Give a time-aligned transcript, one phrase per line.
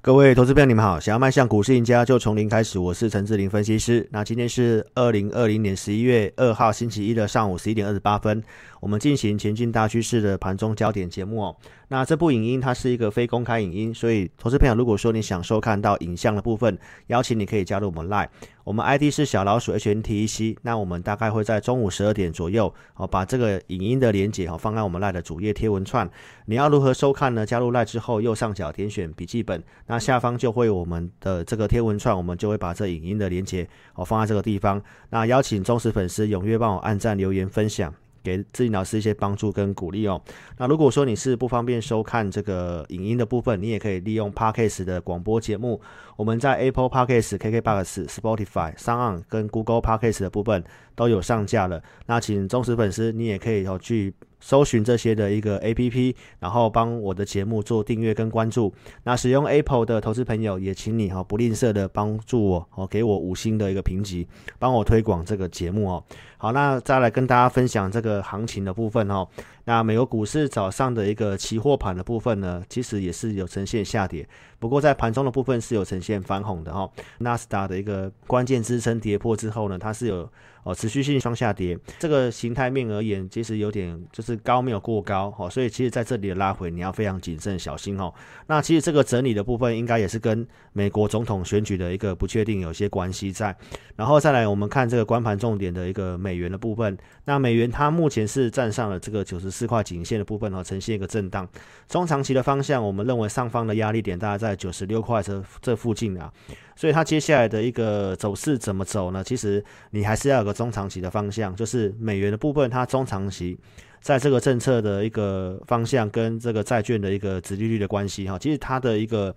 [0.00, 1.00] 各位投资朋友，你们好！
[1.00, 2.78] 想要迈向股市赢家，就从零开始。
[2.78, 4.08] 我是陈志林分析师。
[4.12, 8.40] 那今天是二零二零年十一月二号星期一的上午十一点二十八分，
[8.80, 11.56] 我们进行前进大趋势的盘中焦点节目哦。
[11.88, 18.28] 那这部影音它是一个非公开影音，所以投资朋友如果说你想收看到影像的部分，邀请你可以加入我们 Line，
[18.62, 20.58] 我们 ID 是小老鼠 HNTEC。
[20.62, 26.08] 那我们大概会在中午十二点左右哦，把这个影音的连接哦放在我们 Line 的主页贴文串。
[26.44, 27.46] 你要如何收看呢？
[27.46, 34.82] 加入 Line 之后，右上角点选笔记本，那下方就会有我们的这个贴文串，我们就会把这影音的连接哦放在这个地方。
[35.08, 37.94] 那邀请忠实粉丝踊跃帮我按赞、留言、分享。
[38.28, 40.20] 给自己老师一些帮助跟鼓励哦。
[40.58, 45.80] 那如果说你是不方便收看这个影音的部分，你也可以利用 Podcast 的广播节目。
[46.16, 50.62] 我们在 Apple Podcast、KKBox、Spotify、s o n 跟 Google Podcast 的部分
[50.94, 51.82] 都有上架了。
[52.06, 54.12] 那请忠实粉丝，你也可以哦去。
[54.40, 58.72] 搜寻这些的一个 A P P，然后帮我的节目做订阅跟关注。
[59.04, 64.26] 那使用 Apple 的投资朋友，也请你哈不吝啬的帮助我哦，给我五星的一个评级，
[64.58, 66.04] 帮我推广这个节目哦。
[66.36, 69.26] 好，那再来跟大家分享这个行情的部分哦。
[69.68, 74.26] 那美国股市早上的一个期货盘的部分呢，其实也是有呈现下跌，
[74.58, 76.90] 不过在盘中的部分是有呈现翻红的哈。
[77.18, 80.26] 纳斯达的一个关键支撑跌破之后呢，它是有。
[80.64, 88.12] 哦，持续性双下跌，这个形态面而言，其实有点就是高没有过高，哦，所以其实在这里的拉回你要非常谨慎小心哦。
[88.48, 93.56] 那其实这个整理的部分，应该也是跟美国总统选举的一个不确定有些关系在。
[93.96, 101.48] 然后再来，我们看这个关盘重点的一个美元的部分，那美元它目前是站上了这个九十四块颈线的部分哦，呈现一个震荡。
[101.88, 106.32] 中长期的方向，我们认为上方的压力点大概在九十六块这这附近啊。
[106.76, 109.24] 所以它接下来的一个走势怎么走呢？
[109.24, 113.58] 其实你还是要有个中长期的方向，就是美元的部分，它中长期
[114.00, 119.34] 在这个政策的一个方向跟这个债券的一个殖利率的关系哈，其实它的一个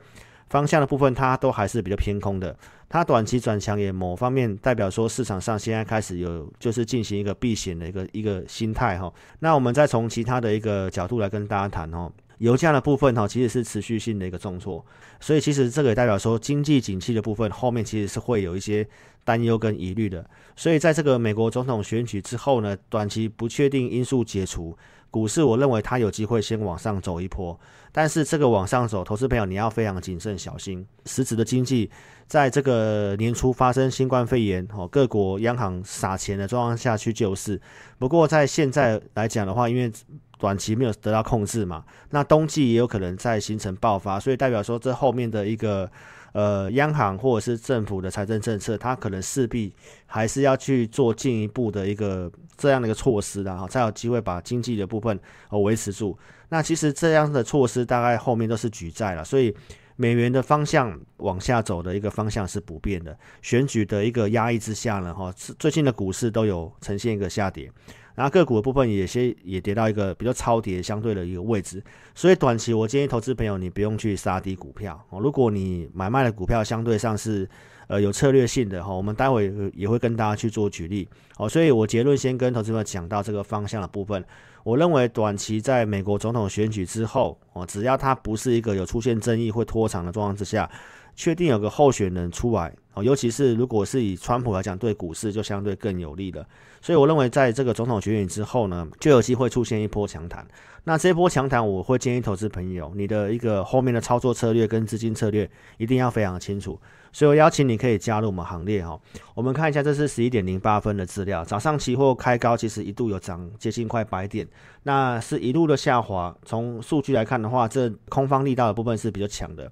[0.51, 2.53] 方向的部分，它都还是比较偏空的。
[2.89, 9.11] 它短期转强也某方面代表说市场上现在开始有就是进行一个避险的一个一个心态哈。
[9.39, 12.11] 那我们再从其他的一个角度来跟大家谈哦。
[12.39, 14.83] 油价的部分哈，其实是持续性的一个重挫，
[15.19, 18.85] 所以其实这个也代表说经济景气的部分后面其实是会有一些
[19.23, 20.27] 担忧跟疑虑的。
[20.55, 24.75] 所以在这个美国总统选举之后呢，短期不确定因素解除，
[25.11, 27.59] 股市我认为它有机会先往上走一波，
[27.91, 30.87] 但是这个往上走，投资朋友你要非常谨慎小心。
[31.05, 31.91] 实质的经济
[32.27, 37.59] 在这个年初发生新冠肺炎哦，各国央行撒钱的状况下去救市。
[37.99, 39.91] 不过在现在来讲的话，因为
[40.39, 45.91] 短期没有得到控制嘛，那冬季也有可能再形成爆发，所以代表说这后面的一个
[46.33, 49.73] 呃央行或者是政府的财政政策，它可能势必
[50.05, 55.19] 还是要去做进一步的一个这样的一个措施的哈，才有机会把经济的部分
[55.49, 56.17] 呃维持住。
[56.49, 59.55] 那其实这样的措施大概后面都是举债了，所以
[59.95, 63.17] 美元的方向往下走的一个方向是不变的。
[63.41, 67.71] 选举的一个压抑之下呢，哈，最近的股市都有呈现一个下跌。
[68.15, 71.83] 然后个股的部分也先也跌到一个比较超跌相对的一个位置，
[72.13, 75.19] 所以短期我建议投资朋友你不用去杀低股票哦。
[75.19, 77.47] 如果你买卖的股票相对上是
[77.87, 81.07] 呃有策略性的哈，我们待会也会跟大家去做举例
[81.37, 81.47] 哦。
[81.47, 84.23] 所以我结论先跟投资朋友讲到这个方向的部分，
[84.63, 90.69] 我认为短期在美国总统选举之后哦，只要它不是一个有出现争议会拖长的状况之下。
[91.13, 96.45] 确定有个候选人出来哦，尤其是如果是以川普来讲，对股市就相对更有利了。
[96.81, 100.45] 所以我认为，在这个总统选举之后呢，就有机会出现一波强弹。
[100.83, 106.79] 那这波强弹，我会建议投资朋友，你的一个后面的操作策略跟资金策略一定要非常清楚。
[107.13, 108.99] 所以我邀请你可以加入我们行列哈。
[109.35, 114.47] 我们看一下，这是十一点零八分的资料，早上期货开高，其实一度有涨接近快百点，
[114.83, 116.35] 那是一路的下滑。
[116.45, 119.71] 从数据来看的话，这空方力道的部分是比较强的。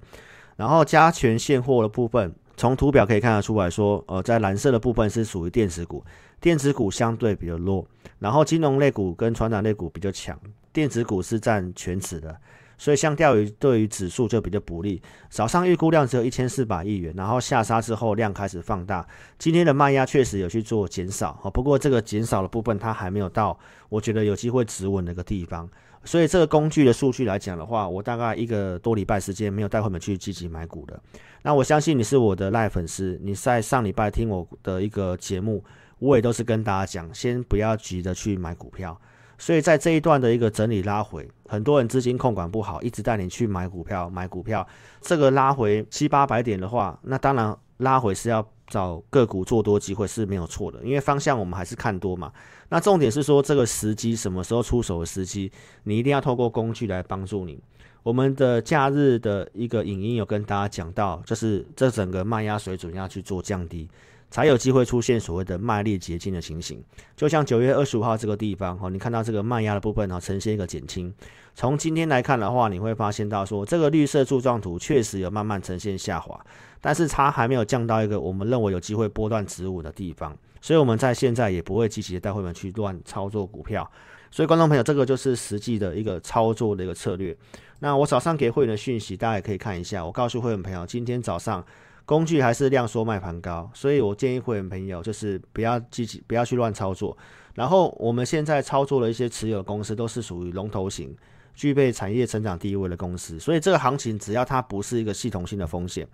[0.57, 6.03] 然后加权现货的部分，从图表可以看得出来说，呃，在蓝色的部分是属于电子股，
[6.41, 7.87] 电子股相对比较弱，
[8.19, 10.37] 然后金融类股跟传染类股比较强，
[10.73, 12.35] 电子股是占全指的，
[12.79, 14.99] 所以相较于对于指数就比较不利。
[15.29, 19.07] 早上预估量只有一千四百亿元，然后下杀之后量开始放大，
[19.37, 23.55] 今天的卖压确实有去做减少，不过这个减少的部分它还没有到
[23.89, 25.69] 我觉得有机会止稳的一个地方。
[26.05, 30.97] 所以这个工具的数据来讲的话，我大概一个多礼拜时间没有带会们去积极买股的。
[31.41, 35.61] 那我相信你是我的赖粉丝，你在上礼拜听我的一个节目，
[35.99, 38.97] 我也都是跟大家讲，先不要急着去买股票。
[39.39, 44.67] 所以在这一段的一个整理拉回，很多人资金控管不好，一直带你去买股票，买股票。
[45.01, 48.47] 这个拉回七八百点的话，那当然拉回是要。
[48.69, 52.31] 找个股做多机会是没有错的，因为方向我们还是看多嘛。
[52.69, 55.51] 那重点是说这个时机什么时候出手的时机，
[55.85, 57.59] 你一定要透过工具来帮助你。
[58.03, 63.89] 我们的假日的一个影音有跟大家讲到，就是这整个卖压水准要去做降低，
[64.29, 66.83] 才有机会出现所谓的卖力结晶的情形。
[67.15, 71.13] 就像九月二十五号这个地方哦，你看到这个卖压的部分哦，呈现一个减轻。
[71.55, 76.39] 从今天来看的话，你会发现到说这个绿色柱状图确实有慢慢呈现下滑，
[76.79, 83.89] 但是它还没有降到一个我们认为有机会波段止稳的地方，所以我们在现在也不会积极的带会员去乱操作股票。
[84.31, 87.35] 所以观众朋友，这个就是实际的一个操作的一个策略。
[87.79, 90.05] 那我早上给会员的讯息，大家也可以看一下。
[90.05, 91.65] 我告诉会员朋友，今天早上
[92.09, 97.15] 工具还是量缩卖盘高，所以我建议会员朋友就是不要积极，不要去乱操作。
[97.53, 101.15] 然后我们现在操作的一些持有公司都是属于龙头型。
[101.53, 106.07] 具备产业成长地位的公司，所以这个行情只要它不是一个系统性的风险，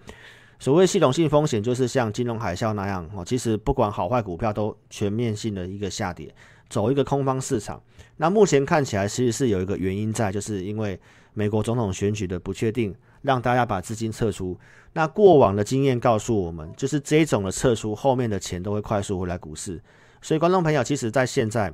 [0.57, 6.33] 所谓系统性风险就是像金融海啸那样哦，其实不管好坏股票都全面性的一个下跌，
[6.67, 7.79] 走一个空方市场。
[8.17, 10.99] 那目前看起来其实是有一个原因在，就是因为
[11.35, 12.95] 美国总统选举的不确定，
[13.25, 14.57] 让大家把资金撤出。
[14.93, 19.81] 那过往的经验告诉我们，就是这种的撤出，后面的钱都会快速回来股市。
[20.21, 21.73] 所以观众朋友，其实在现在。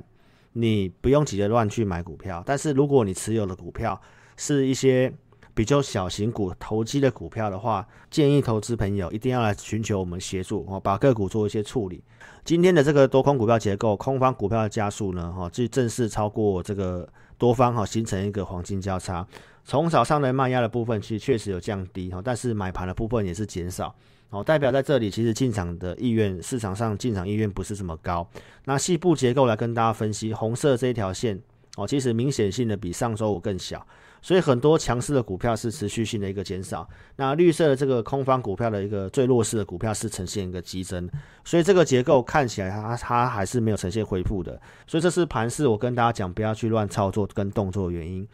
[0.54, 3.98] 你不用急着乱去买股票，但是如果你持有的股票
[4.36, 5.10] 是一些
[5.54, 12.02] 比较小型股、投机的股票的话，建议投资朋友一定要来寻求我们协助哦，把个股做一些处理。
[12.44, 19.26] 今天的这个多空股票结构，空方股票的加速呢，哈，就正式超过这个多方哈，形成一个黄金交叉。
[19.64, 23.94] 从早上的卖压的部分，其实确实有降低哈，但是买盘的部分也是减少。
[24.30, 28.26] 哦，代表在这里其实进场的意愿，市场上进场意愿不是这么高。
[28.64, 31.38] 那细部结构来跟大家分析，红色这一条线
[31.76, 33.86] 哦，其实明显性的比上周五更小，
[34.22, 36.88] 所以很多强势的股票是持续性的一个减少。
[37.16, 41.10] 那绿色的这个空方股票的一个最弱势的股票是呈现一个激增，
[41.44, 44.58] 所以这个结构看起来它它还是没有呈现恢复的。
[44.86, 48.26] 所以这是盘势，我跟大家讲不要去乱操作跟动作的原因。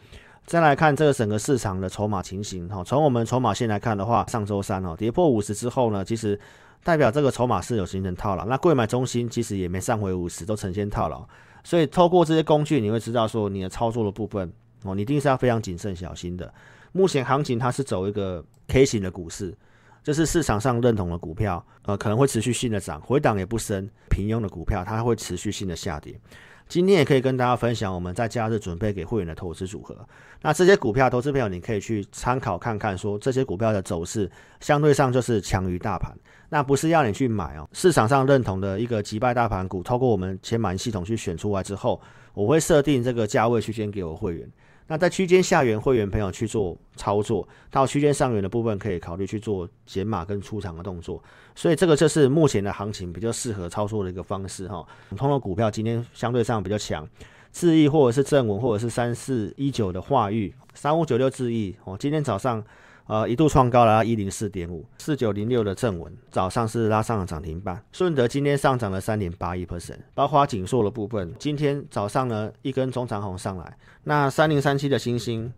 [0.45, 6.39] 再来看这个整个市场的筹码情形哈，从我们筹码线来看的话，上周三哦跌破五十之后呢，其实
[6.83, 8.45] 代表这个筹码是有形成套牢。
[8.45, 11.23] 那贵买中心其实也没上回五十，都呈现套牢。
[11.63, 14.51] 所以透过这些工具，你会知道说你的操作的部分
[14.83, 16.53] 哦，你一定是要非常谨慎小心的。
[16.91, 19.55] 目前行情它是走一个 K 型的股市，
[20.03, 26.19] 就是市场上认同的股票呃可能会持续性的涨，回档也不深；平庸的股票它会持续性的下跌。
[26.69, 29.97] 今天也可以跟大家分享我们在假日准备给会员的投资组合。
[30.43, 34.29] 那这些股票投资朋友，你可以去参考看看，说这些股票的走势
[34.59, 36.15] 相对上就是强于大盘。
[36.49, 41.99] 那不是要你去买哦，市场上认同的一个击败大盘股，透过我们前满系统去选出来之后，
[42.35, 44.47] 我会设定这个价位区间给我会员。
[44.89, 51.23] 那在区间下缘会员朋友去做操作，到区间上缘的部分可以考虑去做减码跟出场的动作，
[51.55, 54.85] 所以这个就是目前的行情比较适合操作的一个方式哈。
[55.09, 57.07] 普通的股票今天相对上比较强，
[57.53, 62.61] 智毅或者是正文或者是三四一九的话语，三五九六智毅哦，今天早上。
[63.09, 75.51] 呃，一度创高了一零四点五，四九零六的正文早上是拉上了涨停板，顺德今天上涨了三点八一 percent，包括锦硕的部分，今天早上呢一根中长红上来，那三零三七的星星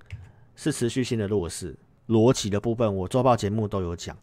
[0.56, 1.76] 是持续性的弱势，
[2.08, 4.16] 逻辑的部分我周报节目都有讲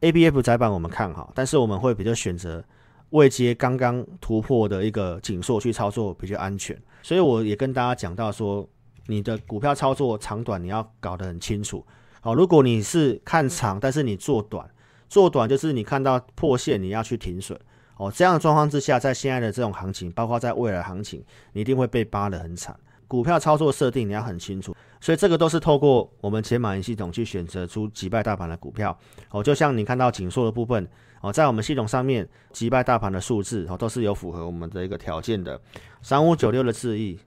[0.00, 2.64] ，A B F 窄板我们看好，但是我们会比较选择
[3.10, 8.68] 未接刚刚突破的一个紧缩去操作比较安全，所以我也跟大家讲到说，
[9.06, 11.86] 你的股票操作长短你要搞得很清楚。
[12.24, 14.70] 好，如果你是看长，但是你做短，
[15.08, 17.58] 做短就是你看到破线你要去停损。
[17.96, 21.20] 哦，这样的状况之下，在现在的这种行情，包括在未来行情，
[21.52, 22.78] 你一定会被扒得很惨。
[23.08, 28.96] 股票操作设定你要很清楚，所以这个都是透过我们前马云系统去选择出击败大盘的股票。
[29.30, 30.88] 哦，就像你看到紧缩的部分，
[31.22, 35.60] 哦，在我们系统上面击败大盘的数字，哦，都是有符合我们的一个条件的。
[36.00, 37.18] 三五九六的智易。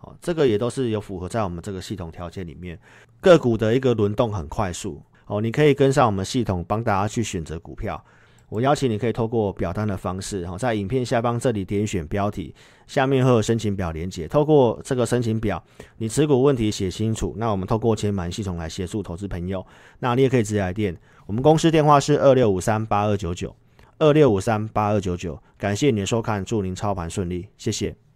[0.00, 2.78] 哦，这个也都是有符合在我们这个系统条件里面，
[3.20, 8.02] 个股的一个轮动很快速哦，你可以跟上我们系统，帮大家去选择股票。
[8.48, 12.54] 我邀请你可以透过表单的方式，哦，在影片下方这里点选标题，
[12.86, 15.62] 下面会有申请表连接，透过这个申请表，
[15.98, 19.66] 你持股问题写清楚，那我们透过前满系统来协助投资朋友。
[19.98, 23.54] 那你也可以直接来电，我们公司电话是二六五三八二九九
[23.98, 25.38] 二六五三八二九九。
[25.58, 28.07] 感谢您的收看，祝您操盘顺利，谢谢。